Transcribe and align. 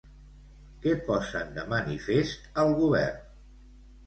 Què 0.85 0.93
posen 1.09 1.51
de 1.57 1.65
manifest 1.75 2.49
al 2.65 2.75
govern? 2.81 3.23